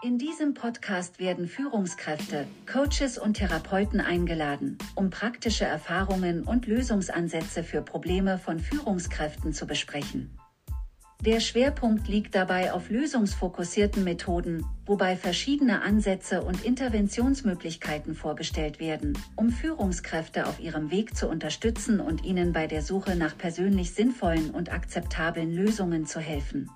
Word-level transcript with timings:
In 0.00 0.16
diesem 0.16 0.54
Podcast 0.54 1.18
werden 1.18 1.48
Führungskräfte, 1.48 2.46
Coaches 2.72 3.18
und 3.18 3.34
Therapeuten 3.34 4.00
eingeladen, 4.00 4.78
um 4.94 5.10
praktische 5.10 5.64
Erfahrungen 5.64 6.44
und 6.44 6.66
Lösungsansätze 6.66 7.64
für 7.64 7.82
Probleme 7.82 8.38
von 8.38 8.60
Führungskräften 8.60 9.52
zu 9.52 9.66
besprechen. 9.66 10.38
Der 11.22 11.40
Schwerpunkt 11.40 12.06
liegt 12.06 12.36
dabei 12.36 12.72
auf 12.72 12.90
lösungsfokussierten 12.90 14.04
Methoden, 14.04 14.64
wobei 14.86 15.16
verschiedene 15.16 15.82
Ansätze 15.82 16.44
und 16.44 16.64
Interventionsmöglichkeiten 16.64 18.14
vorgestellt 18.14 18.78
werden, 18.78 19.18
um 19.34 19.50
Führungskräfte 19.50 20.46
auf 20.46 20.60
ihrem 20.60 20.92
Weg 20.92 21.16
zu 21.16 21.28
unterstützen 21.28 21.98
und 21.98 22.24
ihnen 22.24 22.52
bei 22.52 22.68
der 22.68 22.82
Suche 22.82 23.16
nach 23.16 23.36
persönlich 23.36 23.94
sinnvollen 23.94 24.50
und 24.50 24.70
akzeptablen 24.70 25.52
Lösungen 25.52 26.06
zu 26.06 26.20
helfen. 26.20 26.70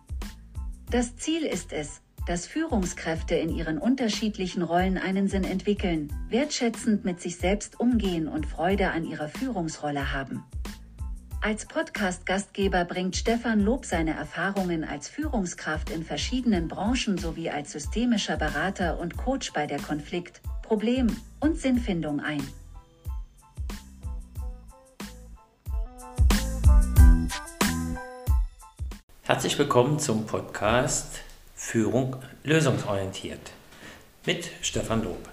Das 0.91 1.14
Ziel 1.16 1.46
ist 1.46 1.73
es, 1.73 2.02
dass 2.27 2.46
Führungskräfte 2.46 3.35
in 3.35 3.49
ihren 3.49 3.79
unterschiedlichen 3.79 4.63
Rollen 4.63 4.96
einen 4.96 5.26
Sinn 5.29 5.44
entwickeln, 5.44 6.13
wertschätzend 6.29 7.04
mit 7.04 7.21
sich 7.21 7.36
selbst 7.36 7.80
umgehen 7.80 8.29
und 8.29 8.46
Freude 8.46 8.90
an 8.90 9.04
ihrer 9.04 9.29
Führungsrolle 9.29 10.13
haben. 10.13 10.44
Als 11.40 11.66
Podcast-Gastgeber 11.66 12.85
bringt 12.85 13.16
Stefan 13.16 13.61
Lob 13.61 13.85
seine 13.85 14.14
Erfahrungen 14.14 14.85
als 14.85 15.08
Führungskraft 15.08 15.90
in 15.90 16.04
verschiedenen 16.04 16.68
Branchen 16.68 17.18
sowie 17.18 17.50
als 17.50 17.72
systemischer 17.72 18.36
Berater 18.36 19.00
und 19.00 19.16
Coach 19.16 19.52
bei 19.52 19.66
der 19.66 19.80
Konflikt-, 19.80 20.41
Problem- 20.63 21.16
und 21.41 21.58
Sinnfindung 21.58 22.21
ein. 22.21 22.46
Herzlich 29.22 29.58
willkommen 29.58 29.99
zum 29.99 30.27
Podcast 30.27 31.22
Führung 31.62 32.16
lösungsorientiert 32.42 33.52
mit 34.27 34.50
Stefan 34.62 35.05
Lob. 35.05 35.28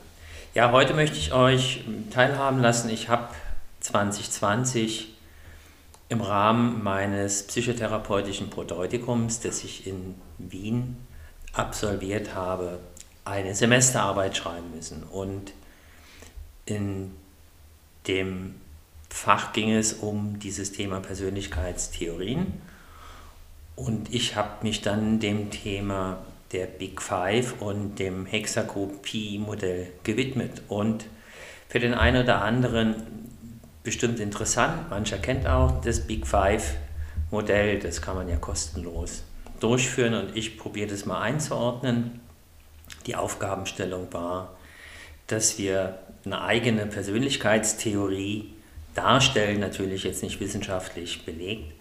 Ja, 0.54 0.72
heute 0.72 0.94
möchte 0.94 1.18
ich 1.18 1.34
euch 1.34 1.84
teilhaben 2.12 2.62
lassen. 2.62 2.88
Ich 2.92 3.10
habe 3.10 3.30
2020 3.80 5.16
im 6.08 6.22
Rahmen 6.22 6.84
meines 6.84 7.48
psychotherapeutischen 7.48 8.52
Proteudikums, 8.52 9.40
das 9.40 9.64
ich 9.64 9.88
in 9.88 10.16
Wien 10.38 10.98
absolviert 11.54 12.36
habe, 12.36 12.80
eine 13.26 13.56
Semesterarbeit 13.56 14.38
schreiben 14.38 14.72
müssen. 14.76 15.04
Und 15.04 15.52
in 16.66 17.12
dem 18.08 18.54
Fach 19.10 19.52
ging 19.52 19.72
es 19.72 19.94
um 19.94 20.38
dieses 20.40 20.72
Thema 20.74 21.00
Persönlichkeitstheorien. 21.00 22.62
Und 23.80 24.14
ich 24.14 24.36
habe 24.36 24.64
mich 24.64 24.82
dann 24.82 25.22
dem 25.22 25.52
Thema 25.52 26.18
der 26.52 26.66
Big 26.66 27.02
Five 27.02 27.62
und 27.62 27.98
dem 27.98 28.26
Hexakopie-Modell 28.26 29.88
gewidmet. 30.04 30.64
Und 30.68 31.06
für 31.70 31.80
den 31.80 31.94
einen 31.94 32.24
oder 32.24 32.42
anderen 32.42 32.96
bestimmt 33.84 34.20
interessant, 34.20 34.90
mancher 34.90 35.18
kennt 35.18 35.48
auch 35.48 35.80
das 35.80 36.02
Big 36.02 36.28
Five-Modell, 36.28 37.80
das 37.80 38.02
kann 38.02 38.18
man 38.18 38.28
ja 38.28 38.36
kostenlos 38.36 39.24
durchführen 39.62 40.14
und 40.14 40.36
ich 40.36 40.58
probiere 40.58 40.90
das 40.90 41.06
mal 41.06 41.22
einzuordnen. 41.22 42.20
Die 43.06 43.16
Aufgabenstellung 43.16 44.12
war, 44.12 44.58
dass 45.28 45.58
wir 45.58 46.00
eine 46.26 46.42
eigene 46.42 46.86
Persönlichkeitstheorie 46.86 48.54
darstellen, 48.94 49.62
natürlich 49.62 50.04
jetzt 50.04 50.22
nicht 50.22 50.42
wissenschaftlich 50.42 51.26
belegt, 51.26 51.79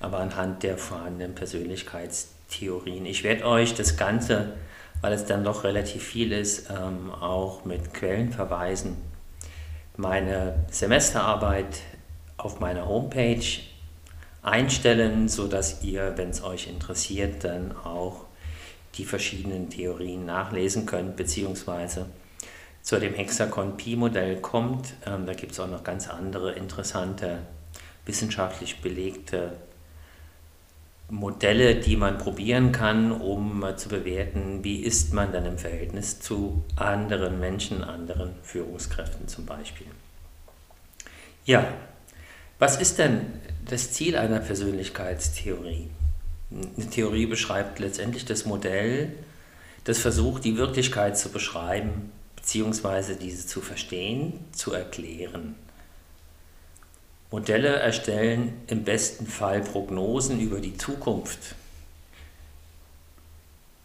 aber 0.00 0.18
anhand 0.18 0.62
der 0.62 0.78
vorhandenen 0.78 1.34
Persönlichkeitstheorien. 1.34 3.06
Ich 3.06 3.22
werde 3.22 3.44
euch 3.44 3.74
das 3.74 3.96
Ganze, 3.96 4.54
weil 5.02 5.12
es 5.12 5.26
dann 5.26 5.44
doch 5.44 5.64
relativ 5.64 6.02
viel 6.02 6.32
ist, 6.32 6.70
ähm, 6.70 7.12
auch 7.12 7.64
mit 7.64 7.94
Quellen 7.94 8.32
verweisen. 8.32 8.96
Meine 9.96 10.64
Semesterarbeit 10.70 11.80
auf 12.38 12.60
meiner 12.60 12.88
Homepage 12.88 13.44
einstellen, 14.42 15.28
sodass 15.28 15.82
ihr, 15.84 16.14
wenn 16.16 16.30
es 16.30 16.42
euch 16.42 16.68
interessiert, 16.68 17.44
dann 17.44 17.76
auch 17.76 18.24
die 18.94 19.04
verschiedenen 19.04 19.68
Theorien 19.68 20.24
nachlesen 20.24 20.86
könnt, 20.86 21.16
beziehungsweise 21.16 22.06
zu 22.82 22.98
dem 22.98 23.14
Hexagon-Pi-Modell 23.14 24.40
kommt. 24.40 24.94
Ähm, 25.06 25.26
da 25.26 25.34
gibt 25.34 25.52
es 25.52 25.60
auch 25.60 25.68
noch 25.68 25.84
ganz 25.84 26.08
andere 26.08 26.52
interessante, 26.52 27.40
wissenschaftlich 28.06 28.80
belegte 28.80 29.52
Modelle, 31.10 31.74
die 31.74 31.96
man 31.96 32.18
probieren 32.18 32.72
kann, 32.72 33.12
um 33.12 33.64
zu 33.76 33.88
bewerten, 33.88 34.62
wie 34.62 34.80
ist 34.80 35.12
man 35.12 35.32
dann 35.32 35.44
im 35.44 35.58
Verhältnis 35.58 36.20
zu 36.20 36.62
anderen 36.76 37.40
Menschen, 37.40 37.82
anderen 37.82 38.30
Führungskräften 38.42 39.26
zum 39.26 39.44
Beispiel. 39.44 39.88
Ja, 41.44 41.66
was 42.58 42.80
ist 42.80 42.98
denn 42.98 43.22
das 43.68 43.92
Ziel 43.92 44.16
einer 44.16 44.38
Persönlichkeitstheorie? 44.38 45.88
Eine 46.50 46.90
Theorie 46.90 47.26
beschreibt 47.26 47.78
letztendlich 47.78 48.24
das 48.24 48.44
Modell, 48.44 49.12
das 49.84 49.98
versucht, 49.98 50.44
die 50.44 50.56
Wirklichkeit 50.56 51.18
zu 51.18 51.30
beschreiben, 51.30 52.12
beziehungsweise 52.36 53.16
diese 53.16 53.46
zu 53.46 53.60
verstehen, 53.60 54.44
zu 54.52 54.72
erklären. 54.72 55.54
Modelle 57.32 57.76
erstellen 57.76 58.60
im 58.66 58.82
besten 58.82 59.24
Fall 59.24 59.60
Prognosen 59.60 60.40
über 60.40 60.58
die 60.58 60.76
Zukunft, 60.76 61.54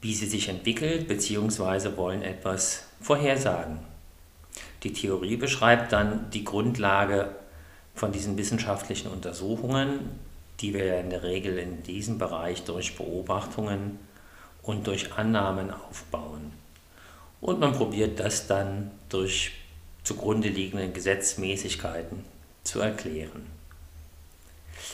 wie 0.02 0.16
sie 0.16 0.26
sich 0.26 0.50
entwickelt, 0.50 1.08
beziehungsweise 1.08 1.96
wollen 1.96 2.24
etwas 2.24 2.86
vorhersagen. 3.02 3.80
Die 4.82 4.94
Theorie 4.94 5.38
beschreibt 5.38 5.92
dann 5.92 6.32
die 6.32 6.44
Grundlage 6.44 7.36
von 7.94 8.12
diesen 8.12 8.36
wissenschaftlichen 8.36 9.10
Untersuchungen, 9.10 10.20
die 10.60 10.74
wir 10.74 11.00
in 11.00 11.12
der 11.12 11.22
Regel 11.22 11.60
in 11.60 11.84
diesem 11.84 12.18
Bereich 12.18 12.64
durch 12.64 12.98
Beobachtungen 12.98 14.00
und 14.64 14.88
durch 14.88 15.14
Annahmen 15.14 15.70
aufbauen. 15.70 16.52
Und 17.42 17.60
man 17.60 17.74
probiert 17.74 18.20
das 18.20 18.48
dann 18.48 18.90
durch 19.10 19.52
zugrunde 20.04 20.50
liegende 20.50 20.90
Gesetzmäßigkeiten 20.90 22.34
zu 22.66 22.81
erklären. 22.81 23.46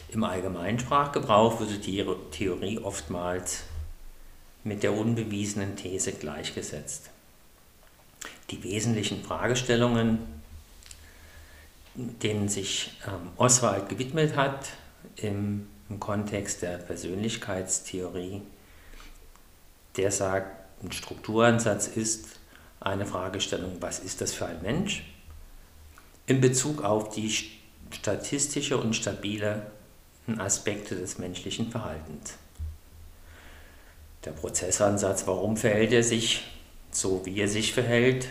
Im 0.09 0.24
allgemeinen 0.24 0.80
Sprachgebrauch 0.80 1.59
wird 1.59 1.86
die 1.86 2.06
Theorie 2.32 2.80
oftmals 2.80 3.64
mit 4.64 4.84
der 4.84 4.94
unbewiesenen 4.94 5.76
These 5.76 6.14
gleichgesetzt. 6.14 7.09
Die 8.52 8.64
wesentlichen 8.64 9.24
Fragestellungen, 9.24 10.20
denen 11.96 12.48
sich 12.48 12.92
ähm, 13.08 13.30
Oswald 13.38 13.90
gewidmet 13.90 14.36
hat 14.36 14.70
im, 15.16 15.68
im 15.90 16.00
Kontext 16.00 16.62
der 16.62 16.78
Persönlichkeitstheorie, 16.78 18.42
der 19.98 20.12
sagt, 20.12 20.84
ein 20.84 20.92
Strukturansatz 20.92 21.88
ist 21.88 22.26
eine 22.80 23.06
Fragestellung, 23.06 23.78
was 23.80 24.00
ist 24.00 24.22
das 24.22 24.34
für 24.34 24.46
ein 24.46 24.62
Mensch? 24.62 25.03
In 26.26 26.42
Bezug 26.42 26.84
auf 26.84 27.09
die 27.09 27.61
statistische 27.96 28.78
und 28.78 28.96
stabile 28.96 29.68
Aspekte 30.38 30.96
des 30.96 31.18
menschlichen 31.18 31.72
Verhaltens. 31.72 32.35
Der 34.24 34.31
Prozessansatz, 34.31 35.25
warum 35.25 35.57
verhält 35.57 35.94
er 35.94 36.03
sich 36.03 36.44
so, 36.91 37.25
wie 37.25 37.40
er 37.40 37.47
sich 37.47 37.74
verhält, 37.74 38.28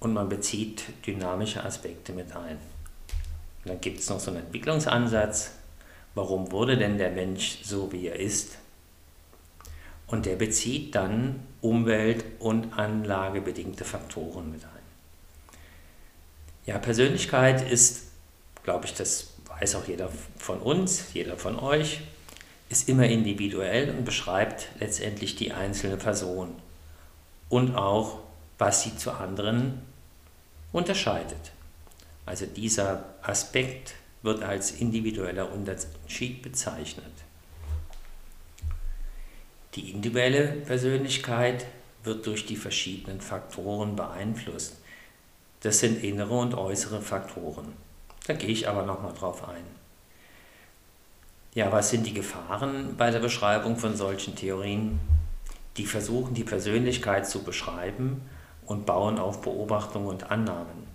und 0.00 0.14
man 0.14 0.28
bezieht 0.28 0.82
dynamische 1.06 1.62
Aspekte 1.62 2.12
mit 2.12 2.34
ein. 2.34 2.56
Und 3.64 3.68
dann 3.68 3.80
gibt 3.80 4.00
es 4.00 4.08
noch 4.08 4.18
so 4.18 4.32
einen 4.32 4.40
Entwicklungsansatz, 4.40 5.52
warum 6.16 6.50
wurde 6.50 6.76
denn 6.76 6.98
der 6.98 7.10
Mensch 7.10 7.58
so, 7.62 7.92
wie 7.92 8.08
er 8.08 8.18
ist? 8.18 8.58
Und 10.08 10.26
der 10.26 10.34
bezieht 10.34 10.96
dann 10.96 11.46
umwelt- 11.60 12.24
und 12.40 12.76
anlagebedingte 12.76 13.84
Faktoren 13.84 14.50
mit 14.50 14.64
ein. 14.64 14.70
Ja, 16.66 16.78
Persönlichkeit 16.78 17.70
ist 17.70 18.11
glaube 18.62 18.86
ich, 18.86 18.94
das 18.94 19.28
weiß 19.46 19.76
auch 19.76 19.86
jeder 19.86 20.08
von 20.36 20.60
uns, 20.60 21.12
jeder 21.14 21.36
von 21.36 21.58
euch, 21.58 22.00
ist 22.68 22.88
immer 22.88 23.06
individuell 23.06 23.90
und 23.90 24.04
beschreibt 24.04 24.68
letztendlich 24.78 25.36
die 25.36 25.52
einzelne 25.52 25.96
Person 25.96 26.54
und 27.48 27.74
auch, 27.76 28.20
was 28.58 28.82
sie 28.82 28.96
zu 28.96 29.12
anderen 29.12 29.82
unterscheidet. 30.72 31.52
Also 32.24 32.46
dieser 32.46 33.04
Aspekt 33.22 33.94
wird 34.22 34.42
als 34.42 34.70
individueller 34.70 35.52
Unterschied 35.52 36.42
bezeichnet. 36.42 37.12
Die 39.74 39.90
individuelle 39.90 40.48
Persönlichkeit 40.48 41.66
wird 42.04 42.26
durch 42.26 42.46
die 42.46 42.56
verschiedenen 42.56 43.20
Faktoren 43.20 43.96
beeinflusst. 43.96 44.78
Das 45.60 45.80
sind 45.80 46.02
innere 46.02 46.38
und 46.38 46.54
äußere 46.54 47.00
Faktoren. 47.00 47.72
Da 48.26 48.34
gehe 48.34 48.50
ich 48.50 48.68
aber 48.68 48.82
nochmal 48.82 49.12
drauf 49.12 49.48
ein. 49.48 49.64
Ja, 51.54 51.70
was 51.70 51.90
sind 51.90 52.06
die 52.06 52.14
Gefahren 52.14 52.96
bei 52.96 53.10
der 53.10 53.18
Beschreibung 53.18 53.76
von 53.76 53.96
solchen 53.96 54.36
Theorien? 54.36 55.00
die 55.76 55.86
versuchen, 55.86 56.34
die 56.34 56.44
Persönlichkeit 56.44 57.28
zu 57.28 57.42
beschreiben 57.42 58.22
und 58.66 58.86
bauen 58.86 59.18
auf 59.18 59.42
Beobachtungen 59.42 60.06
und 60.06 60.30
Annahmen. 60.30 60.92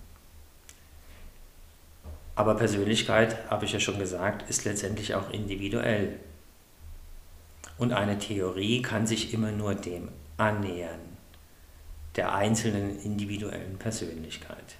Aber 2.36 2.56
Persönlichkeit, 2.56 3.50
habe 3.50 3.66
ich 3.66 3.74
ja 3.74 3.80
schon 3.80 3.98
gesagt, 3.98 4.48
ist 4.50 4.66
letztendlich 4.66 5.16
auch 5.16 5.32
individuell. 5.32 6.20
Und 7.80 7.94
eine 7.94 8.20
Theorie 8.20 8.82
kann 8.82 9.08
sich 9.08 9.34
immer 9.34 9.52
nur 9.52 9.74
dem 9.74 10.10
annähern, 10.38 11.00
der 12.16 12.36
einzelnen 12.36 13.00
individuellen 13.02 13.78
Persönlichkeit. 13.80 14.76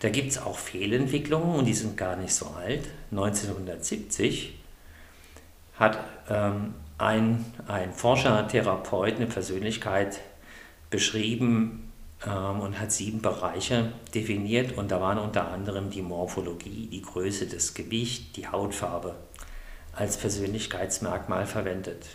Da 0.00 0.10
gibt 0.10 0.30
es 0.30 0.38
auch 0.38 0.58
Fehlentwicklungen 0.58 1.56
und 1.56 1.64
die 1.64 1.74
sind 1.74 1.96
gar 1.96 2.16
nicht 2.16 2.34
so 2.34 2.46
alt. 2.46 2.88
1970 3.10 4.54
hat 5.78 5.98
ähm, 6.28 6.74
ein, 6.98 7.44
ein 7.66 7.92
Forscher, 7.92 8.46
Therapeut 8.48 9.16
eine 9.16 9.26
Persönlichkeit 9.26 10.20
beschrieben 10.90 11.92
ähm, 12.26 12.60
und 12.60 12.78
hat 12.80 12.92
sieben 12.92 13.22
Bereiche 13.22 13.92
definiert 14.14 14.76
und 14.76 14.90
da 14.90 15.00
waren 15.00 15.18
unter 15.18 15.50
anderem 15.50 15.90
die 15.90 16.02
Morphologie, 16.02 16.88
die 16.90 17.02
Größe, 17.02 17.46
das 17.46 17.74
Gewicht, 17.74 18.36
die 18.36 18.48
Hautfarbe 18.48 19.14
als 19.92 20.16
Persönlichkeitsmerkmal 20.18 21.46
verwendet. 21.46 22.06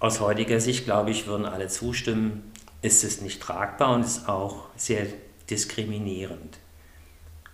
Aus 0.00 0.20
heutiger 0.20 0.60
Sicht, 0.60 0.84
glaube 0.84 1.12
ich, 1.12 1.26
würden 1.28 1.46
alle 1.46 1.68
zustimmen, 1.68 2.52
ist 2.82 3.04
es 3.04 3.20
nicht 3.20 3.40
tragbar 3.40 3.94
und 3.94 4.04
ist 4.04 4.28
auch 4.28 4.66
sehr 4.76 5.06
diskriminierend. 5.48 6.58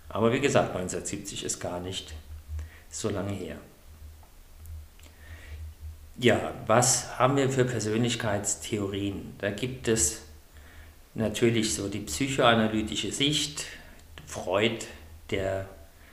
Aber 0.08 0.32
wie 0.32 0.40
gesagt, 0.40 0.74
1970 0.74 1.44
ist 1.44 1.60
gar 1.60 1.80
nicht 1.80 2.14
so 2.90 3.10
lange 3.10 3.32
her. 3.32 3.56
Ja, 6.18 6.52
was 6.66 7.18
haben 7.18 7.36
wir 7.36 7.48
für 7.50 7.64
Persönlichkeitstheorien? 7.64 9.34
Da 9.38 9.50
gibt 9.50 9.86
es 9.86 10.22
natürlich 11.14 11.74
so 11.74 11.88
die 11.88 12.00
psychoanalytische 12.00 13.12
Sicht. 13.12 13.66
Freud, 14.26 14.86
der 15.30 15.68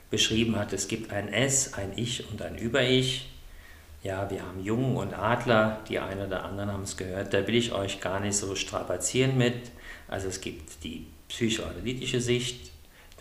beschrieben 0.09 0.55
hat, 0.57 0.73
es 0.73 0.87
gibt 0.87 1.11
ein 1.11 1.27
Es, 1.27 1.73
ein 1.73 1.93
Ich 1.95 2.29
und 2.29 2.41
ein 2.41 2.57
Über-Ich. 2.57 3.29
Ja, 4.03 4.29
wir 4.29 4.43
haben 4.43 4.63
Jungen 4.63 4.95
und 4.97 5.13
Adler, 5.13 5.79
die 5.89 5.97
einen 5.97 6.27
oder 6.27 6.45
anderen 6.45 6.71
haben 6.71 6.83
es 6.83 6.95
gehört, 6.95 7.33
da 7.33 7.47
will 7.47 7.55
ich 7.55 7.71
euch 7.71 7.99
gar 8.01 8.19
nicht 8.19 8.37
so 8.37 8.55
strapazieren 8.55 9.35
mit. 9.37 9.71
Also 10.07 10.27
es 10.27 10.41
gibt 10.41 10.83
die 10.83 11.07
psychoanalytische 11.27 12.21
Sicht, 12.21 12.71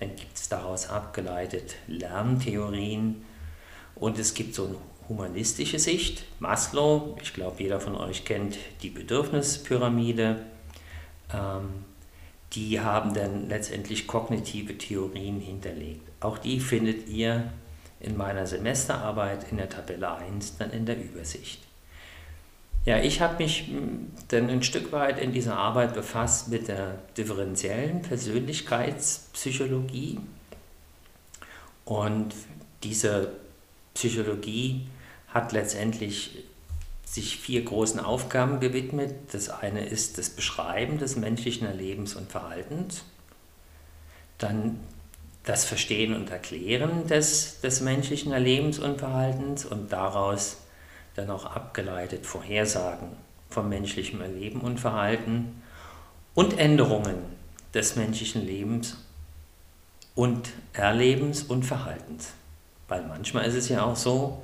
dann 0.04 0.16
gibt 0.16 0.36
es 0.36 0.48
daraus 0.48 0.88
abgeleitet 0.88 1.76
Lerntheorien 1.86 3.24
und 3.94 4.18
es 4.18 4.34
gibt 4.34 4.54
so 4.54 4.66
eine 4.66 4.76
humanistische 5.08 5.78
Sicht. 5.78 6.24
Maslow, 6.38 7.16
ich 7.22 7.34
glaube, 7.34 7.62
jeder 7.62 7.80
von 7.80 7.94
euch 7.94 8.24
kennt 8.24 8.56
die 8.82 8.90
Bedürfnispyramide. 8.90 10.42
Ähm, 11.32 11.84
die 12.52 12.80
haben 12.80 13.14
dann 13.14 13.48
letztendlich 13.48 14.06
kognitive 14.06 14.78
Theorien 14.78 15.40
hinterlegt. 15.40 16.08
Auch 16.20 16.38
die 16.38 16.60
findet 16.60 17.08
ihr 17.08 17.52
in 18.00 18.16
meiner 18.16 18.46
Semesterarbeit 18.46 19.50
in 19.50 19.56
der 19.56 19.68
Tabelle 19.68 20.14
1 20.14 20.58
dann 20.58 20.70
in 20.70 20.86
der 20.86 21.02
Übersicht. 21.02 21.63
Ja, 22.84 22.98
ich 22.98 23.22
habe 23.22 23.42
mich 23.42 23.68
hm, 23.68 24.10
dann 24.28 24.50
ein 24.50 24.62
Stück 24.62 24.92
weit 24.92 25.18
in 25.18 25.32
dieser 25.32 25.56
Arbeit 25.56 25.94
befasst 25.94 26.48
mit 26.48 26.68
der 26.68 26.98
differenziellen 27.16 28.02
Persönlichkeitspsychologie. 28.02 30.20
Und 31.84 32.34
diese 32.82 33.32
Psychologie 33.94 34.86
hat 35.28 35.52
letztendlich 35.52 36.44
sich 37.04 37.38
vier 37.38 37.64
großen 37.64 38.00
Aufgaben 38.00 38.60
gewidmet. 38.60 39.14
Das 39.32 39.48
eine 39.48 39.86
ist 39.86 40.18
das 40.18 40.28
Beschreiben 40.30 40.98
des 40.98 41.16
menschlichen 41.16 41.66
Erlebens 41.66 42.16
und 42.16 42.30
Verhaltens, 42.30 43.04
dann 44.38 44.80
das 45.44 45.64
Verstehen 45.64 46.14
und 46.14 46.30
Erklären 46.30 47.06
des, 47.06 47.60
des 47.60 47.80
menschlichen 47.80 48.32
Erlebens 48.32 48.78
und 48.78 48.98
Verhaltens 48.98 49.64
und 49.64 49.92
daraus 49.92 50.58
dann 51.14 51.30
auch 51.30 51.44
abgeleitet 51.44 52.26
Vorhersagen 52.26 53.08
vom 53.48 53.68
menschlichen 53.68 54.20
Erleben 54.20 54.60
und 54.60 54.80
Verhalten 54.80 55.62
und 56.34 56.58
Änderungen 56.58 57.16
des 57.72 57.96
menschlichen 57.96 58.44
Lebens 58.44 58.96
und 60.14 60.50
Erlebens 60.72 61.42
und 61.42 61.64
Verhaltens. 61.64 62.32
Weil 62.88 63.06
manchmal 63.06 63.46
ist 63.46 63.54
es 63.54 63.68
ja 63.68 63.84
auch 63.84 63.96
so, 63.96 64.42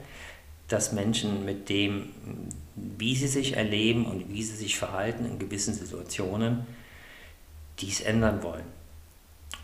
dass 0.68 0.92
Menschen 0.92 1.44
mit 1.44 1.68
dem, 1.68 2.10
wie 2.76 3.16
sie 3.16 3.26
sich 3.26 3.56
erleben 3.56 4.06
und 4.06 4.28
wie 4.32 4.42
sie 4.42 4.56
sich 4.56 4.78
verhalten 4.78 5.26
in 5.26 5.38
gewissen 5.38 5.74
Situationen, 5.74 6.66
dies 7.80 8.00
ändern 8.00 8.42
wollen. 8.42 8.64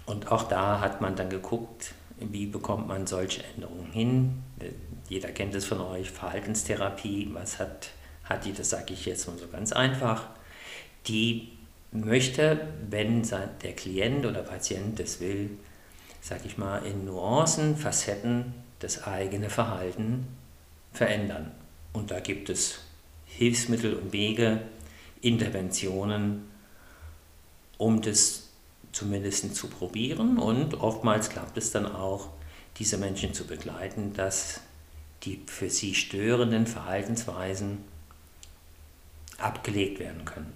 Und 0.04 0.32
auch 0.32 0.44
da 0.44 0.80
hat 0.80 1.00
man 1.00 1.16
dann 1.16 1.30
geguckt, 1.30 1.92
wie 2.18 2.46
bekommt 2.46 2.88
man 2.88 3.06
solche 3.06 3.42
Änderungen 3.54 3.92
hin. 3.92 4.42
Jeder 5.08 5.28
kennt 5.28 5.54
es 5.54 5.66
von 5.66 5.80
euch, 5.80 6.10
Verhaltenstherapie, 6.10 7.30
was 7.32 7.58
hat, 7.58 7.90
hat 8.24 8.44
die, 8.44 8.52
das 8.52 8.70
sage 8.70 8.94
ich 8.94 9.06
jetzt 9.06 9.26
mal 9.26 9.38
so 9.38 9.48
ganz 9.48 9.72
einfach, 9.72 10.28
die 11.06 11.52
möchte, 11.92 12.68
wenn 12.88 13.22
der 13.62 13.72
Klient 13.74 14.26
oder 14.26 14.42
Patient 14.42 14.98
das 14.98 15.20
will, 15.20 15.50
sage 16.20 16.42
ich 16.46 16.58
mal, 16.58 16.78
in 16.84 17.04
Nuancen, 17.04 17.76
Facetten 17.76 18.54
das 18.80 19.04
eigene 19.04 19.48
Verhalten 19.48 20.26
verändern. 20.92 21.52
Und 21.92 22.10
da 22.10 22.20
gibt 22.20 22.50
es 22.50 22.80
Hilfsmittel 23.26 23.94
und 23.94 24.12
Wege, 24.12 24.62
Interventionen, 25.20 26.48
um 27.78 28.02
das 28.02 28.45
zumindest 28.96 29.54
zu 29.54 29.68
probieren. 29.68 30.38
Und 30.38 30.80
oftmals 30.80 31.28
klappt 31.28 31.58
es 31.58 31.70
dann 31.70 31.86
auch, 31.86 32.30
diese 32.78 32.96
Menschen 32.96 33.34
zu 33.34 33.46
begleiten, 33.46 34.14
dass 34.14 34.60
die 35.22 35.42
für 35.46 35.70
sie 35.70 35.94
störenden 35.94 36.66
Verhaltensweisen 36.66 37.78
abgelegt 39.38 39.98
werden 39.98 40.24
können. 40.24 40.52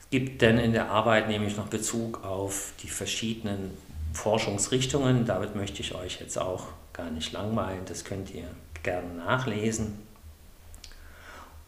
Es 0.00 0.10
gibt 0.10 0.42
dann 0.42 0.58
in 0.58 0.72
der 0.72 0.90
Arbeit 0.90 1.28
nämlich 1.28 1.56
noch 1.56 1.68
Bezug 1.68 2.24
auf 2.24 2.72
die 2.82 2.88
verschiedenen 2.88 3.76
Forschungsrichtungen. 4.12 5.26
Damit 5.26 5.56
möchte 5.56 5.80
ich 5.80 5.94
euch 5.94 6.20
jetzt 6.20 6.38
auch 6.38 6.68
gar 6.92 7.10
nicht 7.10 7.32
langweilen, 7.32 7.84
das 7.86 8.04
könnt 8.04 8.32
ihr 8.32 8.48
gerne 8.82 9.12
nachlesen. 9.14 9.98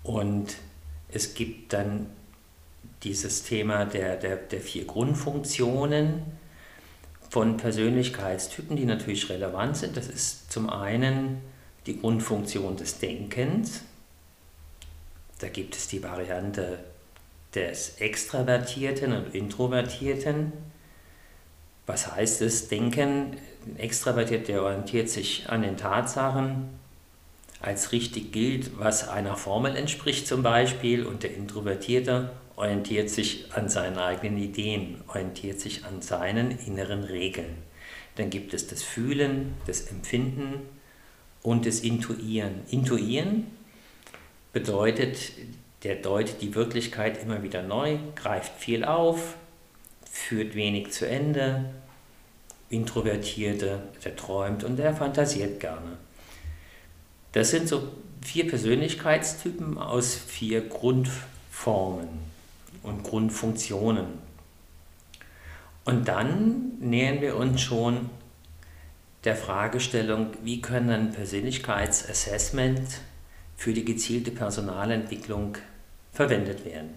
Und 0.03 0.56
es 1.08 1.35
gibt 1.35 1.72
dann 1.72 2.06
dieses 3.03 3.44
Thema 3.44 3.84
der, 3.84 4.17
der, 4.17 4.36
der 4.36 4.60
vier 4.60 4.84
Grundfunktionen 4.84 6.22
von 7.31 7.56
Persönlichkeitstypen, 7.56 8.76
die 8.76 8.84
natürlich 8.84 9.29
relevant 9.29 9.76
sind. 9.76 9.96
Das 9.96 10.08
ist 10.08 10.50
zum 10.50 10.70
einen 10.70 11.41
die 11.86 12.00
Grundfunktion 12.00 12.76
des 12.76 12.98
Denkens. 12.98 13.82
Da 15.38 15.48
gibt 15.48 15.76
es 15.76 15.88
die 15.88 16.03
Variante 16.03 16.79
des 17.55 18.00
Extravertierten 18.00 19.12
und 19.12 19.34
Introvertierten. 19.34 20.53
Was 21.86 22.12
heißt 22.12 22.43
es? 22.43 22.69
Denken, 22.69 23.36
ein 23.67 23.76
Extravertiert, 23.79 24.48
der 24.48 24.62
orientiert 24.62 25.08
sich 25.08 25.48
an 25.48 25.62
den 25.62 25.76
Tatsachen, 25.76 26.69
als 27.60 27.93
richtig 27.93 28.32
gilt, 28.32 28.79
was 28.79 29.08
einer 29.08 29.36
Formel 29.36 29.76
entspricht 29.76 30.26
zum 30.26 30.43
Beispiel, 30.43 31.06
und 31.06 31.22
der 31.22 31.34
Introvertierte 31.34 32.31
orientiert 32.56 33.10
sich 33.10 33.53
an 33.53 33.69
seinen 33.69 33.98
eigenen 33.98 34.39
Ideen, 34.39 35.03
orientiert 35.08 35.60
sich 35.60 35.84
an 35.84 36.01
seinen 36.01 36.58
inneren 36.58 37.05
Regeln. 37.05 37.58
Dann 38.17 38.31
gibt 38.31 38.55
es 38.55 38.67
das 38.67 38.82
Fühlen, 38.82 39.55
das 39.67 39.82
Empfinden 39.82 40.63
und 41.43 41.67
das 41.67 41.81
Intuieren. 41.81 42.63
Intuieren 42.70 43.46
bedeutet, 44.55 45.32
der 45.82 45.96
deutet 45.96 46.41
die 46.41 46.55
Wirklichkeit 46.55 47.22
immer 47.22 47.43
wieder 47.43 47.63
neu, 47.63 47.98
greift 48.15 48.58
viel 48.58 48.84
auf, 48.84 49.36
führt 50.10 50.55
wenig 50.55 50.93
zu 50.93 51.06
Ende. 51.06 51.67
Introvertierte, 52.70 53.82
der 54.05 54.17
träumt 54.17 54.65
und 54.65 54.77
der 54.77 54.94
fantasiert 54.94 55.60
gerne. 55.60 55.98
Das 57.32 57.51
sind 57.51 57.69
so 57.69 57.93
vier 58.22 58.48
Persönlichkeitstypen 58.48 59.79
aus 59.79 60.17
vier 60.17 60.63
Grundformen 60.63 62.35
und 62.86 63.02
Grundfunktionen. 63.02 64.06
Und 65.84 66.08
dann 66.08 66.72
nähern 66.81 67.20
wir 67.20 67.36
uns 67.36 67.60
schon 67.60 68.10
der 69.24 69.36
Fragestellung, 69.36 70.28
wie 70.43 70.60
können 70.60 70.90
ein 70.90 71.12
Persönlichkeitsassessment 71.12 73.00
für 73.56 73.72
die 73.72 73.84
gezielte 73.84 74.31
Personalentwicklung 74.31 75.56
verwendet 76.12 76.64
werden. 76.64 76.90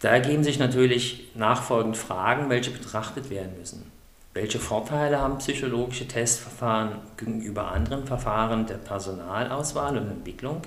Da 0.00 0.10
ergeben 0.10 0.44
sich 0.44 0.58
natürlich 0.58 1.30
nachfolgend 1.34 1.96
Fragen, 1.96 2.48
welche 2.48 2.70
betrachtet 2.70 3.30
werden 3.30 3.58
müssen. 3.58 3.90
Welche 4.32 4.58
Vorteile 4.58 5.18
haben 5.20 5.38
psychologische 5.38 6.08
Testverfahren 6.08 6.98
gegenüber 7.16 7.72
anderen 7.72 8.06
Verfahren 8.06 8.66
der 8.66 8.76
Personalauswahl 8.76 9.98
und 9.98 10.08
Entwicklung? 10.08 10.62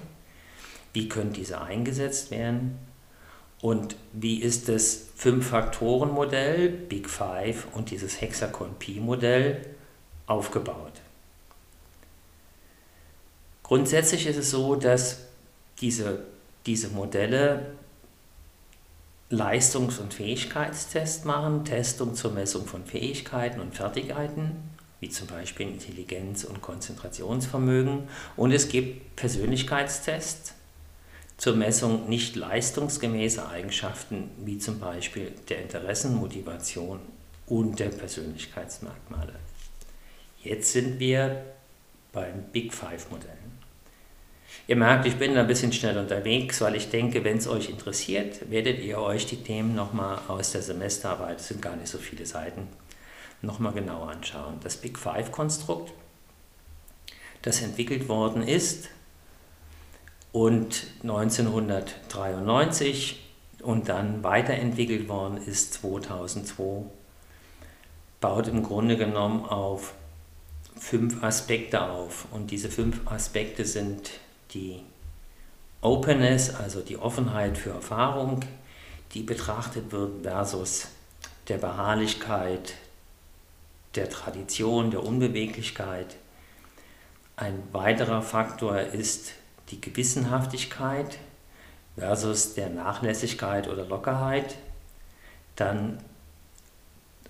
wie 0.93 1.09
können 1.09 1.33
diese 1.33 1.61
eingesetzt 1.61 2.31
werden 2.31 2.77
und 3.63 3.95
wie 4.11 4.41
ist 4.41 4.67
das 4.67 5.05
Fünf-Faktoren-Modell, 5.15 6.67
Big 6.67 7.09
Five 7.09 7.65
und 7.71 7.91
dieses 7.91 8.19
Hexagon-Pi-Modell 8.19 9.65
aufgebaut. 10.27 10.99
Grundsätzlich 13.63 14.27
ist 14.27 14.35
es 14.35 14.51
so, 14.51 14.75
dass 14.75 15.27
diese, 15.79 16.25
diese 16.65 16.89
Modelle 16.89 17.67
Leistungs- 19.29 19.97
und 19.97 20.13
Fähigkeitstests 20.13 21.23
machen, 21.23 21.63
Testung 21.63 22.15
zur 22.15 22.33
Messung 22.33 22.65
von 22.65 22.83
Fähigkeiten 22.83 23.61
und 23.61 23.77
Fertigkeiten, 23.77 24.57
wie 24.99 25.07
zum 25.07 25.27
Beispiel 25.27 25.69
Intelligenz 25.69 26.43
und 26.43 26.61
Konzentrationsvermögen. 26.61 28.09
Und 28.35 28.51
es 28.51 28.67
gibt 28.67 29.15
Persönlichkeitstests 29.15 30.53
zur 31.37 31.55
Messung 31.55 32.07
nicht 32.09 32.35
leistungsgemäßer 32.35 33.49
Eigenschaften, 33.49 34.29
wie 34.37 34.57
zum 34.57 34.79
Beispiel 34.79 35.33
der 35.49 35.61
Interessen, 35.61 36.15
Motivation 36.15 36.99
und 37.47 37.79
der 37.79 37.89
Persönlichkeitsmerkmale. 37.89 39.33
Jetzt 40.41 40.71
sind 40.71 40.99
wir 40.99 41.43
beim 42.11 42.43
Big 42.51 42.73
Five 42.73 43.09
Modell. 43.09 43.37
Ihr 44.67 44.75
merkt, 44.75 45.05
ich 45.05 45.17
bin 45.17 45.35
ein 45.35 45.47
bisschen 45.47 45.73
schnell 45.73 45.97
unterwegs, 45.97 46.61
weil 46.61 46.75
ich 46.75 46.89
denke, 46.89 47.23
wenn 47.23 47.37
es 47.37 47.47
euch 47.47 47.69
interessiert, 47.69 48.49
werdet 48.49 48.79
ihr 48.79 48.99
euch 48.99 49.25
die 49.25 49.43
Themen 49.43 49.75
nochmal 49.75 50.19
aus 50.27 50.51
der 50.51 50.61
Semesterarbeit, 50.61 51.39
es 51.39 51.49
sind 51.49 51.61
gar 51.61 51.75
nicht 51.75 51.89
so 51.89 51.97
viele 51.97 52.25
Seiten, 52.25 52.67
nochmal 53.41 53.73
genauer 53.73 54.09
anschauen. 54.09 54.59
Das 54.63 54.77
Big 54.77 54.97
Five-Konstrukt, 54.97 55.91
das 57.41 57.61
entwickelt 57.61 58.07
worden 58.07 58.41
ist 58.41 58.87
und 60.33 60.85
1993 61.03 63.23
und 63.61 63.87
dann 63.87 64.21
weiterentwickelt 64.23 65.07
worden 65.07 65.37
ist 65.37 65.75
2002, 65.75 66.83
baut 68.19 68.49
im 68.49 68.63
Grunde 68.63 68.97
genommen 68.97 69.45
auf 69.45 69.93
fünf 70.77 71.23
Aspekte 71.23 71.83
auf. 71.83 72.25
Und 72.31 72.51
diese 72.51 72.69
fünf 72.69 73.09
Aspekte 73.09 73.63
sind 73.63 74.11
die 74.53 74.81
Openness, 75.81 76.53
also 76.55 76.81
die 76.81 76.97
Offenheit 76.97 77.57
für 77.57 77.69
Erfahrung, 77.69 78.41
die 79.13 79.23
betrachtet 79.23 79.91
wird 79.91 80.23
versus 80.23 80.87
der 81.47 81.57
Beharrlichkeit, 81.57 82.73
der 83.95 84.09
Tradition, 84.09 84.91
der 84.91 85.03
Unbeweglichkeit. 85.03 86.17
Ein 87.35 87.63
weiterer 87.71 88.21
Faktor 88.21 88.79
ist 88.79 89.33
die 89.69 89.81
Gewissenhaftigkeit 89.81 91.17
versus 91.97 92.53
der 92.53 92.69
Nachlässigkeit 92.69 93.67
oder 93.67 93.85
Lockerheit. 93.85 94.55
Dann 95.55 95.99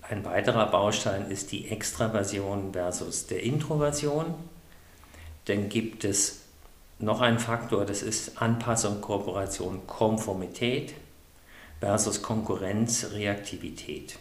ein 0.01 0.25
weiterer 0.25 0.69
Baustein 0.69 1.29
ist 1.31 1.51
die 1.51 1.69
Extraversion 1.69 2.73
versus 2.73 3.27
der 3.27 3.43
Introversion. 3.43 4.33
Dann 5.45 5.69
gibt 5.69 6.03
es 6.03 6.41
noch 6.99 7.21
ein 7.21 7.39
Faktor, 7.39 7.85
das 7.85 8.01
ist 8.01 8.41
Anpassung, 8.41 9.01
Kooperation, 9.01 9.85
Konformität 9.87 10.93
versus 11.79 12.21
Konkurrenz, 12.21 13.07
Reaktivität. 13.11 14.17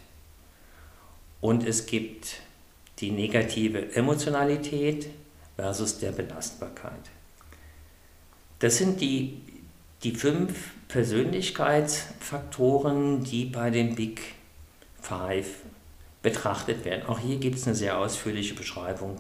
Und 1.41 1.65
es 1.65 1.87
gibt 1.87 2.41
die 2.99 3.11
negative 3.11 3.95
Emotionalität 3.95 5.09
versus 5.57 5.99
der 5.99 6.13
Belastbarkeit. 6.13 7.11
Das 8.63 8.77
sind 8.77 9.01
die, 9.01 9.41
die 10.05 10.13
fünf 10.13 10.71
Persönlichkeitsfaktoren, 10.87 13.25
die 13.25 13.47
bei 13.47 13.71
den 13.71 13.97
Big 13.97 14.21
Five 15.01 15.49
betrachtet 16.23 16.85
werden. 16.85 17.09
Auch 17.09 17.19
hier 17.19 17.39
gibt 17.39 17.57
es 17.57 17.67
eine 17.67 17.75
sehr 17.75 17.99
ausführliche 17.99 18.55
Beschreibung 18.55 19.19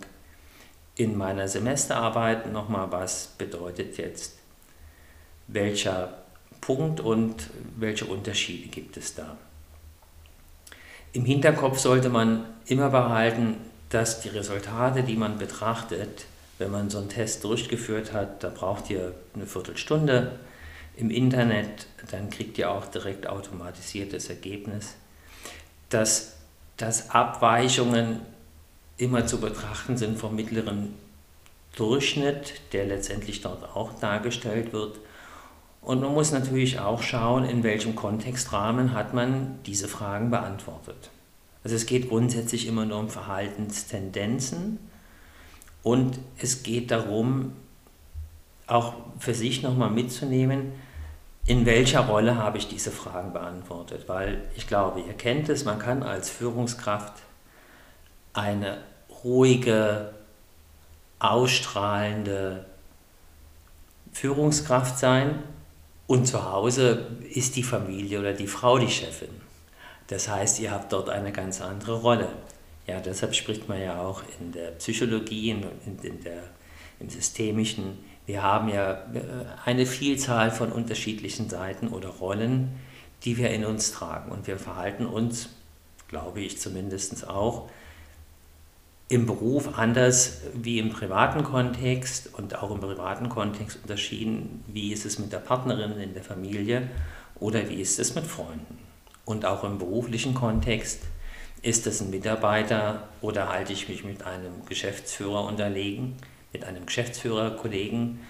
in 0.94 1.18
meiner 1.18 1.48
Semesterarbeit 1.48 2.52
nochmal, 2.52 2.92
was 2.92 3.30
bedeutet 3.36 3.98
jetzt 3.98 4.36
welcher 5.48 6.18
Punkt 6.60 7.00
und 7.00 7.50
welche 7.76 8.04
Unterschiede 8.04 8.68
gibt 8.68 8.96
es 8.96 9.16
da. 9.16 9.36
Im 11.12 11.24
Hinterkopf 11.24 11.80
sollte 11.80 12.10
man 12.10 12.44
immer 12.66 12.90
behalten, 12.90 13.56
dass 13.88 14.20
die 14.20 14.28
Resultate, 14.28 15.02
die 15.02 15.16
man 15.16 15.38
betrachtet, 15.38 16.26
wenn 16.58 16.70
man 16.70 16.90
so 16.90 16.98
einen 16.98 17.08
Test 17.08 17.44
durchgeführt 17.44 18.12
hat, 18.12 18.42
da 18.44 18.48
braucht 18.48 18.90
ihr 18.90 19.14
eine 19.34 19.46
Viertelstunde 19.46 20.38
im 20.96 21.10
Internet, 21.10 21.86
dann 22.10 22.30
kriegt 22.30 22.58
ihr 22.58 22.70
auch 22.70 22.86
direkt 22.86 23.26
automatisiertes 23.26 24.28
Ergebnis, 24.28 24.94
dass, 25.88 26.34
dass 26.76 27.10
Abweichungen 27.10 28.20
immer 28.98 29.26
zu 29.26 29.40
betrachten 29.40 29.96
sind 29.96 30.18
vom 30.18 30.36
mittleren 30.36 30.94
Durchschnitt, 31.76 32.60
der 32.72 32.84
letztendlich 32.86 33.40
dort 33.40 33.64
auch 33.74 33.98
dargestellt 33.98 34.72
wird. 34.72 34.98
Und 35.80 36.00
man 36.00 36.12
muss 36.12 36.30
natürlich 36.30 36.78
auch 36.78 37.02
schauen, 37.02 37.44
in 37.44 37.62
welchem 37.64 37.96
Kontextrahmen 37.96 38.92
hat 38.92 39.14
man 39.14 39.58
diese 39.66 39.88
Fragen 39.88 40.30
beantwortet. 40.30 41.10
Also 41.64 41.74
es 41.76 41.86
geht 41.86 42.08
grundsätzlich 42.08 42.66
immer 42.66 42.84
nur 42.84 42.98
um 42.98 43.08
Verhaltenstendenzen 43.08 44.78
und 45.82 46.18
es 46.38 46.62
geht 46.62 46.90
darum, 46.90 47.52
auch 48.66 48.94
für 49.18 49.34
sich 49.34 49.62
nochmal 49.62 49.90
mitzunehmen, 49.90 50.72
in 51.44 51.66
welcher 51.66 52.06
Rolle 52.06 52.36
habe 52.36 52.58
ich 52.58 52.68
diese 52.68 52.90
Fragen 52.90 53.32
beantwortet. 53.32 54.08
Weil 54.08 54.42
ich 54.56 54.66
glaube, 54.66 55.00
ihr 55.00 55.14
kennt 55.14 55.48
es, 55.48 55.64
man 55.64 55.78
kann 55.78 56.02
als 56.02 56.30
Führungskraft 56.30 57.14
eine 58.32 58.78
ruhige, 59.24 60.12
ausstrahlende 61.18 62.64
Führungskraft 64.12 64.98
sein 64.98 65.42
und 66.06 66.26
zu 66.26 66.50
Hause 66.50 67.06
ist 67.32 67.56
die 67.56 67.62
Familie 67.62 68.20
oder 68.20 68.32
die 68.32 68.46
Frau 68.46 68.78
die 68.78 68.90
Chefin. 68.90 69.40
Das 70.08 70.28
heißt, 70.28 70.60
ihr 70.60 70.70
habt 70.70 70.92
dort 70.92 71.08
eine 71.08 71.32
ganz 71.32 71.60
andere 71.60 72.00
Rolle. 72.00 72.28
Ja, 72.86 73.00
deshalb 73.00 73.34
spricht 73.34 73.68
man 73.68 73.80
ja 73.80 74.00
auch 74.00 74.22
in 74.40 74.52
der 74.52 74.72
Psychologie, 74.72 75.50
in, 75.50 75.62
in 76.02 76.22
der, 76.22 76.42
im 76.98 77.08
Systemischen, 77.08 77.98
wir 78.26 78.42
haben 78.42 78.68
ja 78.68 78.92
äh, 78.92 79.20
eine 79.64 79.86
Vielzahl 79.86 80.50
von 80.50 80.72
unterschiedlichen 80.72 81.48
Seiten 81.48 81.88
oder 81.88 82.08
Rollen, 82.08 82.70
die 83.24 83.36
wir 83.36 83.50
in 83.50 83.64
uns 83.64 83.92
tragen. 83.92 84.30
Und 84.30 84.46
wir 84.46 84.58
verhalten 84.58 85.06
uns, 85.06 85.48
glaube 86.08 86.40
ich 86.40 86.60
zumindest 86.60 87.28
auch, 87.28 87.68
im 89.08 89.26
Beruf 89.26 89.78
anders 89.78 90.40
wie 90.54 90.78
im 90.78 90.88
privaten 90.88 91.42
Kontext 91.44 92.30
und 92.32 92.56
auch 92.56 92.70
im 92.70 92.80
privaten 92.80 93.28
Kontext 93.28 93.80
unterschieden, 93.82 94.64
wie 94.68 94.92
ist 94.92 95.04
es 95.04 95.18
mit 95.18 95.32
der 95.32 95.38
Partnerin 95.38 95.98
in 96.00 96.14
der 96.14 96.22
Familie 96.22 96.88
oder 97.34 97.68
wie 97.68 97.80
ist 97.80 97.98
es 97.98 98.14
mit 98.14 98.26
Freunden. 98.26 98.78
Und 99.24 99.44
auch 99.44 99.64
im 99.64 99.78
beruflichen 99.78 100.32
Kontext 100.32 101.02
ist 101.62 101.86
es 101.86 102.00
ein 102.00 102.10
Mitarbeiter 102.10 103.08
oder 103.20 103.48
halte 103.48 103.72
ich 103.72 103.88
mich 103.88 104.04
mit 104.04 104.24
einem 104.24 104.66
Geschäftsführer 104.68 105.44
unterlegen, 105.44 106.16
mit 106.52 106.64
einem 106.64 106.86
Geschäftsführerkollegen 106.86 108.20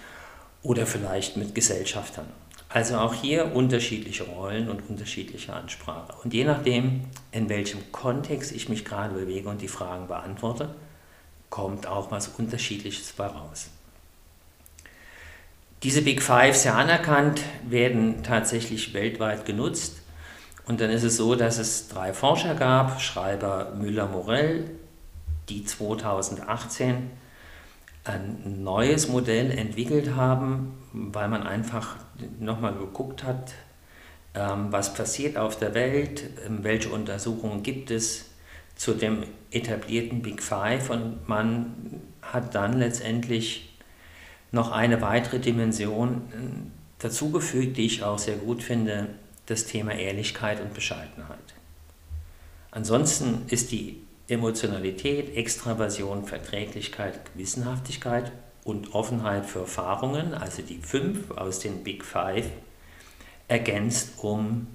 oder 0.62 0.86
vielleicht 0.86 1.36
mit 1.36 1.54
Gesellschaftern. 1.54 2.26
Also 2.68 2.96
auch 2.96 3.12
hier 3.12 3.54
unterschiedliche 3.54 4.24
Rollen 4.24 4.70
und 4.70 4.88
unterschiedliche 4.88 5.52
Ansprache. 5.52 6.14
Und 6.24 6.32
je 6.32 6.44
nachdem, 6.44 7.04
in 7.30 7.48
welchem 7.48 7.92
Kontext 7.92 8.52
ich 8.52 8.68
mich 8.68 8.84
gerade 8.84 9.14
bewege 9.14 9.48
und 9.48 9.60
die 9.60 9.68
Fragen 9.68 10.06
beantworte, 10.06 10.74
kommt 11.50 11.86
auch 11.86 12.10
was 12.10 12.28
Unterschiedliches 12.28 13.12
bei 13.12 13.26
raus. 13.26 13.68
Diese 15.82 16.00
Big 16.00 16.22
Five, 16.22 16.56
sehr 16.56 16.76
anerkannt, 16.76 17.42
werden 17.68 18.22
tatsächlich 18.22 18.94
weltweit 18.94 19.44
genutzt. 19.44 20.01
Und 20.66 20.80
dann 20.80 20.90
ist 20.90 21.02
es 21.02 21.16
so, 21.16 21.34
dass 21.34 21.58
es 21.58 21.88
drei 21.88 22.12
Forscher 22.12 22.54
gab, 22.54 23.00
Schreiber 23.00 23.72
Müller-Morell, 23.76 24.70
die 25.48 25.64
2018 25.64 27.10
ein 28.04 28.62
neues 28.62 29.08
Modell 29.08 29.50
entwickelt 29.50 30.14
haben, 30.14 30.78
weil 30.92 31.28
man 31.28 31.46
einfach 31.46 31.96
nochmal 32.40 32.74
geguckt 32.74 33.24
hat, 33.24 33.54
ähm, 34.34 34.68
was 34.70 34.94
passiert 34.94 35.36
auf 35.36 35.58
der 35.58 35.74
Welt, 35.74 36.24
ähm, 36.46 36.60
welche 36.62 36.88
Untersuchungen 36.88 37.62
gibt 37.62 37.90
es 37.90 38.30
zu 38.76 38.94
dem 38.94 39.24
etablierten 39.50 40.22
Big 40.22 40.42
Five. 40.42 40.90
Und 40.90 41.28
man 41.28 42.00
hat 42.22 42.54
dann 42.54 42.78
letztendlich 42.78 43.78
noch 44.50 44.72
eine 44.72 45.00
weitere 45.00 45.38
Dimension 45.38 46.22
äh, 46.32 47.02
dazugefügt, 47.02 47.76
die 47.76 47.86
ich 47.86 48.02
auch 48.02 48.18
sehr 48.18 48.36
gut 48.36 48.62
finde, 48.62 49.08
das 49.46 49.66
Thema 49.66 49.92
Ehrlichkeit 49.92 50.60
und 50.60 50.74
Bescheidenheit. 50.74 51.38
Ansonsten 52.70 53.46
ist 53.48 53.72
die 53.72 54.02
Emotionalität, 54.28 55.36
Extraversion, 55.36 56.24
Verträglichkeit, 56.24 57.32
Gewissenhaftigkeit 57.32 58.32
und 58.64 58.94
Offenheit 58.94 59.46
für 59.46 59.60
Erfahrungen, 59.60 60.34
also 60.34 60.62
die 60.62 60.78
fünf 60.78 61.30
aus 61.32 61.58
den 61.58 61.84
Big 61.84 62.04
Five, 62.04 62.46
ergänzt 63.48 64.12
um 64.22 64.68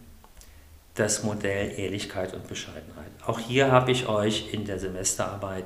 das 0.95 1.23
Modell 1.23 1.79
Ehrlichkeit 1.79 2.33
und 2.33 2.47
Bescheidenheit. 2.47 3.11
Auch 3.25 3.39
hier 3.39 3.71
habe 3.71 3.91
ich 3.91 4.07
euch 4.07 4.53
in 4.53 4.65
der 4.65 4.79
Semesterarbeit 4.79 5.65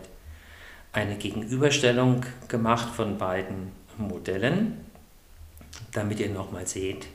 eine 0.93 1.15
Gegenüberstellung 1.15 2.25
gemacht 2.47 2.93
von 2.93 3.17
beiden 3.17 3.71
Modellen, 3.97 4.85
damit 5.93 6.19
ihr 6.19 6.29
nochmal 6.29 6.67
seht, 6.67 7.07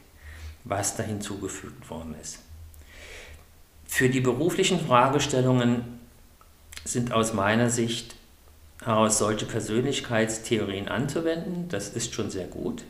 was 0.68 0.96
da 0.96 1.02
hinzugefügt 1.02 1.88
worden 1.88 2.14
ist. 2.20 2.40
Für 3.86 4.08
die 4.08 4.20
beruflichen 4.20 4.80
Fragestellungen 4.80 6.00
sind 6.84 7.12
aus 7.12 7.32
meiner 7.32 7.70
Sicht 7.70 8.16
heraus 8.84 9.18
solche 9.18 9.46
Persönlichkeitstheorien 9.46 10.88
anzuwenden. 10.88 11.68
Das 11.68 11.88
ist 11.88 12.14
schon 12.14 12.30
sehr 12.30 12.46
gut. 12.46 12.84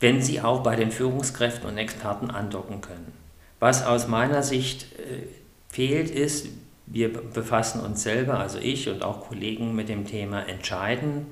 Wenn 0.00 0.22
sie 0.22 0.40
auch 0.40 0.62
bei 0.62 0.76
den 0.76 0.90
Führungskräften 0.90 1.68
und 1.68 1.78
Experten 1.78 2.30
andocken 2.30 2.80
können. 2.80 3.12
Was 3.60 3.84
aus 3.84 4.06
meiner 4.06 4.42
Sicht 4.42 4.92
äh, 4.98 5.26
fehlt, 5.70 6.10
ist, 6.10 6.48
wir 6.86 7.12
befassen 7.12 7.80
uns 7.80 8.02
selber, 8.02 8.38
also 8.38 8.58
ich 8.58 8.88
und 8.88 9.02
auch 9.02 9.28
Kollegen, 9.28 9.74
mit 9.74 9.88
dem 9.88 10.06
Thema 10.06 10.48
Entscheiden. 10.48 11.26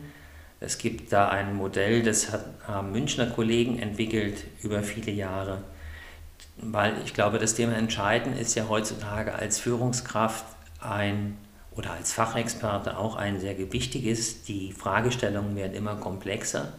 Es 0.58 0.78
gibt 0.78 1.12
da 1.12 1.28
ein 1.28 1.54
Modell, 1.54 2.02
das 2.02 2.32
haben 2.66 2.92
Münchner 2.92 3.26
Kollegen 3.26 3.78
entwickelt 3.78 4.44
über 4.62 4.82
viele 4.82 5.12
Jahre, 5.12 5.62
weil 6.56 6.94
ich 7.04 7.12
glaube, 7.12 7.38
das 7.38 7.54
Thema 7.54 7.74
Entscheiden 7.74 8.36
ist 8.36 8.54
ja 8.54 8.68
heutzutage 8.68 9.34
als 9.34 9.58
Führungskraft 9.58 10.46
ein 10.80 11.36
oder 11.72 11.92
als 11.92 12.14
Fachexperte 12.14 12.96
auch 12.96 13.16
ein 13.16 13.38
sehr 13.38 13.58
wichtiges. 13.70 14.44
Die 14.44 14.72
Fragestellungen 14.72 15.54
werden 15.56 15.74
immer 15.74 15.96
komplexer 15.96 16.72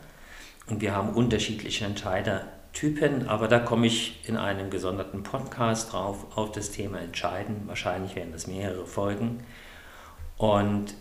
und 0.67 0.81
wir 0.81 0.95
haben 0.95 1.09
unterschiedliche 1.09 1.85
Entscheidertypen, 1.85 3.27
aber 3.27 3.47
da 3.47 3.59
komme 3.59 3.85
ich 3.85 4.27
in 4.27 4.37
einem 4.37 4.71
gesonderten 4.71 5.21
Podcast 5.21 5.93
drauf 5.93 6.25
auf 6.35 6.51
das 6.51 6.71
Thema 6.71 6.99
Entscheiden. 6.99 7.61
Wahrscheinlich 7.67 8.15
werden 8.15 8.31
das 8.31 8.47
mehrere 8.47 8.87
Folgen. 8.87 9.43
Und 10.37 10.95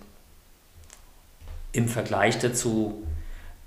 im 1.76 1.88
Vergleich 1.88 2.38
dazu 2.38 3.06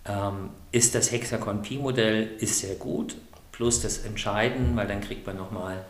ähm, 0.06 0.50
ist 0.72 0.96
das 0.96 1.12
Hexagon-Pi-Modell 1.12 2.40
sehr 2.42 2.76
gut, 2.76 3.16
plus 3.52 3.82
das 3.82 4.00
Entscheiden, 4.00 4.76
weil 4.76 4.88
dann 4.88 5.02
kriegt 5.02 5.28
man 5.28 5.38
nochmal 5.38 5.86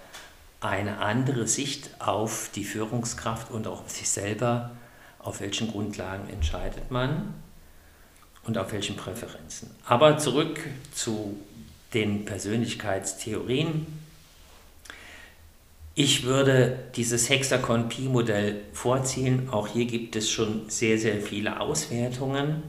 eine 0.59 0.97
andere 0.97 1.47
Sicht 1.47 1.89
auf 1.99 2.49
die 2.53 2.65
Führungskraft 2.65 3.51
und 3.51 3.67
auch 3.67 3.81
auf 3.85 3.91
sich 3.91 4.09
selber, 4.09 4.71
auf 5.19 5.39
welchen 5.39 5.71
Grundlagen 5.71 6.29
entscheidet 6.29 6.91
man 6.91 7.33
und 8.43 8.57
auf 8.57 8.73
welchen 8.73 8.97
Präferenzen. 8.97 9.69
Aber 9.85 10.17
zurück 10.17 10.59
zu 10.93 11.38
den 11.93 12.25
Persönlichkeitstheorien. 12.25 13.88
Ich 16.01 16.24
würde 16.24 16.79
dieses 16.96 17.29
Hexagon-Pi-Modell 17.29 18.62
vorziehen. 18.72 19.50
Auch 19.51 19.68
hier 19.68 19.84
gibt 19.84 20.15
es 20.15 20.32
schon 20.32 20.70
sehr, 20.70 20.98
sehr 20.98 21.20
viele 21.20 21.60
Auswertungen 21.60 22.63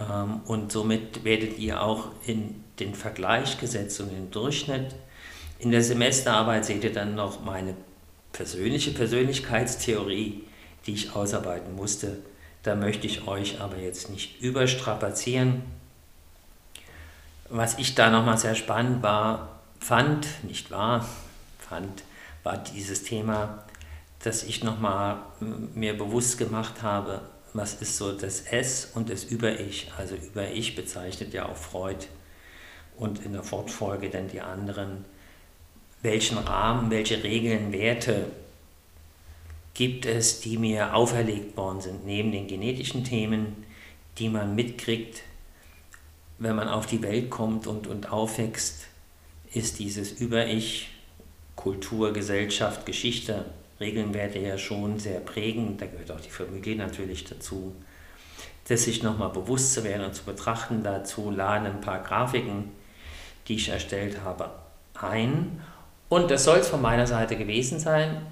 ähm, 0.00 0.40
und 0.46 0.72
somit 0.72 1.24
werdet 1.24 1.58
ihr 1.58 1.82
auch 1.82 2.08
in 2.24 2.64
den 2.80 2.94
Vergleich 2.94 3.60
gesetzt 3.60 4.00
und 4.00 4.10
den 4.12 4.30
Durchschnitt 4.30 4.94
in 5.58 5.72
der 5.72 5.82
Semesterarbeit 5.82 6.64
seht 6.64 6.84
ihr 6.84 6.92
dann 6.94 7.14
noch 7.14 7.44
meine 7.44 7.74
persönliche 8.32 8.92
Persönlichkeitstheorie, 8.92 10.44
die 10.86 10.94
ich 10.94 11.14
ausarbeiten 11.14 11.76
musste. 11.76 12.16
Da 12.62 12.76
möchte 12.76 13.06
ich 13.06 13.28
euch 13.28 13.60
aber 13.60 13.76
jetzt 13.76 14.08
nicht 14.08 14.40
überstrapazieren. 14.40 15.64
Was 17.50 17.78
ich 17.78 17.94
da 17.94 18.08
nochmal 18.08 18.38
sehr 18.38 18.54
spannend 18.54 19.02
war, 19.02 19.60
fand, 19.80 20.26
nicht 20.44 20.70
wahr, 20.70 21.06
fand, 21.58 22.04
war 22.44 22.58
dieses 22.58 23.02
Thema, 23.02 23.64
dass 24.22 24.44
ich 24.44 24.62
nochmal 24.62 25.18
mir 25.74 25.98
bewusst 25.98 26.38
gemacht 26.38 26.82
habe, 26.82 27.22
was 27.52 27.74
ist 27.74 27.96
so 27.96 28.12
das 28.12 28.40
S 28.42 28.90
und 28.94 29.10
das 29.10 29.24
Über-Ich. 29.24 29.90
Also 29.96 30.14
Über-Ich 30.14 30.76
bezeichnet 30.76 31.32
ja 31.34 31.46
auch 31.46 31.56
Freud. 31.56 32.06
Und 32.96 33.24
in 33.24 33.32
der 33.32 33.42
Fortfolge 33.42 34.08
dann 34.08 34.28
die 34.28 34.40
anderen. 34.40 35.04
Welchen 36.02 36.38
Rahmen, 36.38 36.90
welche 36.90 37.24
Regeln, 37.24 37.72
Werte 37.72 38.26
gibt 39.72 40.06
es, 40.06 40.40
die 40.40 40.58
mir 40.58 40.94
auferlegt 40.94 41.56
worden 41.56 41.80
sind, 41.80 42.06
neben 42.06 42.30
den 42.30 42.46
genetischen 42.46 43.02
Themen, 43.02 43.64
die 44.18 44.28
man 44.28 44.54
mitkriegt, 44.54 45.22
wenn 46.38 46.54
man 46.54 46.68
auf 46.68 46.86
die 46.86 47.02
Welt 47.02 47.30
kommt 47.30 47.66
und, 47.66 47.86
und 47.86 48.12
aufwächst, 48.12 48.86
ist 49.52 49.78
dieses 49.78 50.12
Über-Ich, 50.12 50.93
Kultur, 51.56 52.12
Gesellschaft, 52.12 52.86
Geschichte, 52.86 53.44
Regeln, 53.80 54.14
ja 54.14 54.58
schon 54.58 54.98
sehr 54.98 55.20
prägend, 55.20 55.80
da 55.80 55.86
gehört 55.86 56.10
auch 56.12 56.20
die 56.20 56.30
Familie 56.30 56.76
natürlich 56.76 57.24
dazu. 57.24 57.74
Das 58.68 58.84
sich 58.84 59.02
nochmal 59.02 59.30
bewusst 59.30 59.74
zu 59.74 59.84
werden 59.84 60.06
und 60.06 60.14
zu 60.14 60.24
betrachten, 60.24 60.82
dazu 60.82 61.30
laden 61.30 61.66
ein 61.66 61.80
paar 61.80 62.02
Grafiken, 62.02 62.70
die 63.46 63.56
ich 63.56 63.68
erstellt 63.68 64.22
habe, 64.24 64.50
ein 64.94 65.60
und 66.08 66.30
das 66.30 66.44
soll 66.44 66.58
es 66.58 66.68
von 66.68 66.80
meiner 66.80 67.08
Seite 67.08 67.36
gewesen 67.36 67.80
sein. 67.80 68.24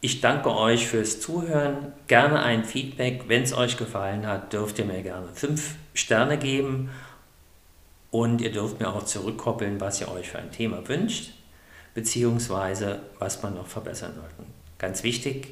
Ich 0.00 0.20
danke 0.20 0.54
euch 0.54 0.86
fürs 0.86 1.20
Zuhören. 1.20 1.92
Gerne 2.06 2.40
ein 2.40 2.64
Feedback. 2.64 3.24
Wenn 3.26 3.42
es 3.42 3.52
euch 3.52 3.76
gefallen 3.76 4.28
hat, 4.28 4.52
dürft 4.52 4.78
ihr 4.78 4.84
mir 4.84 5.02
gerne 5.02 5.26
fünf 5.34 5.74
Sterne 5.92 6.38
geben. 6.38 6.90
Und 8.12 8.40
ihr 8.40 8.52
dürft 8.52 8.80
mir 8.80 8.88
auch 8.88 9.04
zurückkoppeln, 9.04 9.80
was 9.80 10.00
ihr 10.00 10.08
euch 10.08 10.28
für 10.30 10.38
ein 10.38 10.52
Thema 10.52 10.86
wünscht, 10.88 11.32
beziehungsweise 11.94 13.00
was 13.18 13.42
man 13.42 13.54
noch 13.54 13.66
verbessern 13.66 14.14
sollte. 14.14 14.50
Ganz 14.78 15.02
wichtig, 15.02 15.48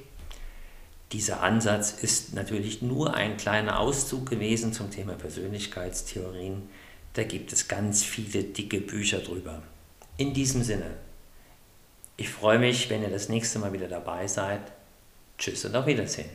dieser 1.12 1.42
Ansatz 1.42 1.92
ist 2.02 2.34
natürlich 2.34 2.82
nur 2.82 3.14
ein 3.14 3.36
kleiner 3.36 3.80
Auszug 3.80 4.28
gewesen 4.28 4.72
zum 4.72 4.90
Thema 4.90 5.14
Persönlichkeitstheorien. 5.14 6.68
Da 7.14 7.24
gibt 7.24 7.52
es 7.52 7.66
ganz 7.66 8.04
viele 8.04 8.44
dicke 8.44 8.80
Bücher 8.80 9.20
drüber. 9.20 9.62
In 10.18 10.34
diesem 10.34 10.62
Sinne, 10.62 10.90
ich 12.16 12.28
freue 12.28 12.58
mich, 12.58 12.90
wenn 12.90 13.02
ihr 13.02 13.10
das 13.10 13.28
nächste 13.28 13.58
Mal 13.58 13.72
wieder 13.72 13.88
dabei 13.88 14.26
seid. 14.26 14.60
Tschüss 15.38 15.64
und 15.64 15.76
auf 15.76 15.86
Wiedersehen. 15.86 16.28